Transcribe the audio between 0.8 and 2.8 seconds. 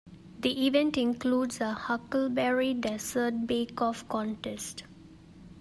includes a huckleberry